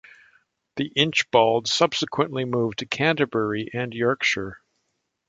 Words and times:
The 0.77 0.91
Inchbalds 0.97 1.67
subsequently 1.71 2.43
moved 2.43 2.79
to 2.79 2.87
Canterbury 2.87 3.69
and 3.71 3.93
Yorkshire. 3.93 4.57